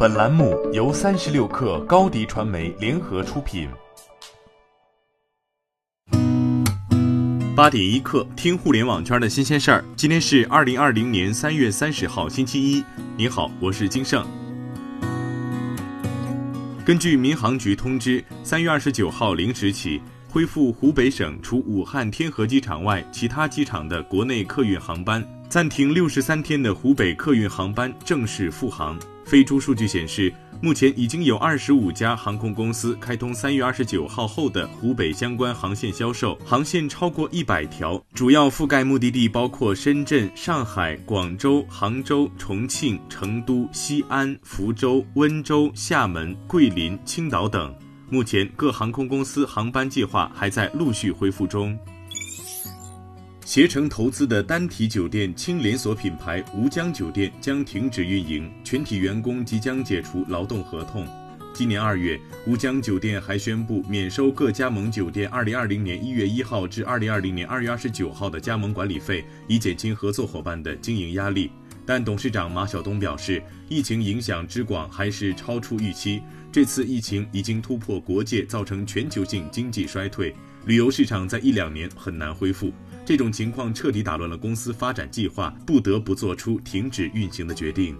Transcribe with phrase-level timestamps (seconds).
[0.00, 3.68] 本栏目由三十六氪高低传媒联合出品。
[7.56, 9.84] 八点一刻，听互联网圈的新鲜事儿。
[9.96, 12.84] 今天是二零二零年三月三十号，星期一。
[13.16, 14.24] 你好，我是金盛。
[16.86, 20.00] 根据民航局通知，三月二十九号零时起。
[20.30, 28.98] 恢复湖北省除武汉天河机场外其他机场的国内客运航班，暂停六十三天的湖北客运航班正式复航。
[29.24, 30.30] 飞猪数据显示，
[30.60, 47.74] 目前已经有二十五家航空公司开通三月二十九号后的湖北相关航线销售，航线超过一百条，主要覆盖目的地包括深圳、上海、广州、杭州、重庆、成都、西安、福州、温州、厦门、桂林、青岛等。
[48.10, 51.78] 目前各航空公司航班计划还在陆续恢复中。
[53.48, 61.08] 携程投资的单体酒店轻连锁品牌吴江酒店将停止运营，全体员工即将解除劳动合同。
[61.54, 71.50] 今年二月，吴江酒店还宣布免收各加盟酒店二零二零年一月一号至二零二零年二月二十九号的加盟管理费，以减轻合作伙伴的经营压力。
[71.86, 76.20] 但董事长马晓东表示，疫情影响之广还是超出预期。
[76.52, 80.34] 这次疫情已经突破国界，造成全球性经济衰退，
[80.66, 82.70] 旅游市场在一两年很难恢复。
[83.08, 87.96] 这种情况彻底打乱了公司发展计划，不得不做出停止运行的决定。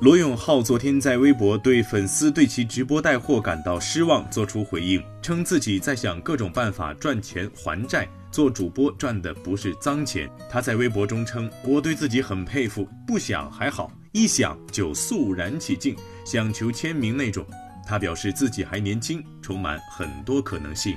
[0.00, 10.30] 罗永浩昨天在微博对粉丝对其直播带货感到失望做出回应，称自己在想各种办法赚钱还债，做主播赚的不是脏钱。
[10.48, 17.44] 他在微博中称：“我对自己很佩服，不想还好。”一想就肃然起敬，想求签名那种。
[17.84, 20.96] 他表示自己还年轻，充满很多可能性。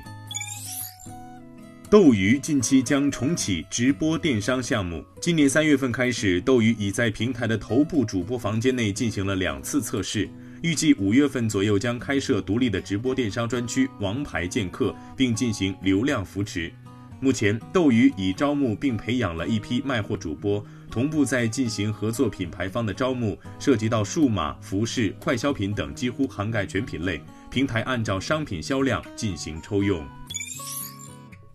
[1.94, 5.06] 斗鱼近期将重启直播电商项目。
[5.22, 10.28] 今年三月份开始，斗鱼已在平台的头部主播房间内进行了两次测试，
[10.64, 16.74] 预计五月份左右将开设独立的直播电商专区“王牌剑客”，并进行流量扶持。
[17.20, 20.66] 目前，斗鱼已招募并培养了一批卖货主播。
[20.90, 27.22] 同步在进行合作品牌方的招募，涉及到数码、服饰、快消品等，几乎涵盖全品类。
[27.52, 30.04] 平台按照商品销量进行抽用。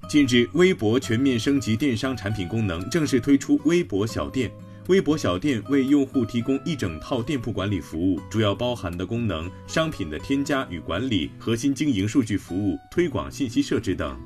[0.08, 4.50] 近日，微博全面升级电商产品功能，正式推出微博小店。
[4.86, 14.18] 微博小店为用户提供一整套店铺管理服务，主要包含的功能：商品的添加与管理、核心经营数据服务、推广信息设置等。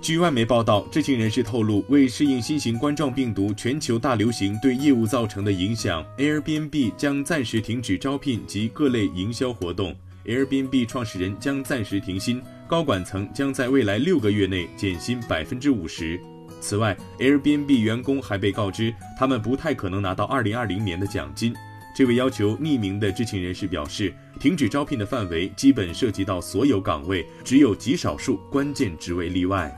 [0.00, 9.94] 据外媒报道，知情人士透露，为适应新型冠状病毒全球大流行对业务造成的影响，Airbnb 将暂时停止招聘及各类营销活动。
[10.24, 16.20] Airbnb 创始人将暂时停薪，高管层将在未来六个月内减薪百分之五十。
[16.60, 21.54] 此外，Airbnb 员工还被告知，他们不太可能拿到二零二零年的奖金。
[21.96, 29.74] 这位要求匿名的知情人士表示，停止招聘的范围基本涉及到所有岗位，只有极少数关键职位例外。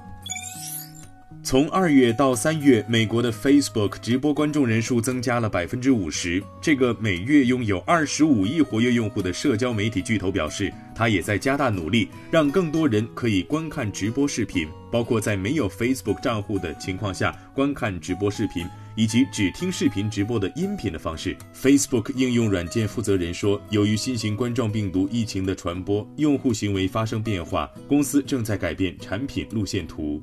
[1.43, 6.43] 从二月到三月，美国的 Facebook 直播观众人数增加了百分之五十。
[6.61, 21.34] 这个每月拥有二十五亿活跃用户的社交媒体巨头表示，他也在加大努力，让更多人可以观看直播视频，包括在没有 Facebook 账户的情况下观看直播视频，以及只听视频直播的音频的方式。
[21.55, 30.22] Facebook 应用软件负责人说，由于新型冠状病毒疫情的传播，用户行为发生变化，公司正在改变产品路线图。